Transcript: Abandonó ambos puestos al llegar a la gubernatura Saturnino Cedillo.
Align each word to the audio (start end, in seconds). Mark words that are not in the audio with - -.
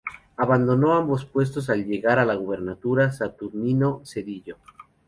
Abandonó 0.37 0.95
ambos 0.95 1.25
puestos 1.25 1.69
al 1.69 1.85
llegar 1.85 2.17
a 2.17 2.25
la 2.25 2.33
gubernatura 2.33 3.11
Saturnino 3.11 4.01
Cedillo. 4.03 4.57